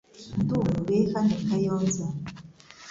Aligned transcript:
Ndumiwe 0.41 0.97
hano 1.11 1.33
i 1.39 1.41
Kayonza. 1.47 2.05